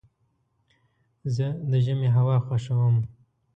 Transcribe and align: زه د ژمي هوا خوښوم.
زه 1.35 1.47
د 1.69 1.71
ژمي 1.85 2.09
هوا 2.17 2.37
خوښوم. 2.45 2.95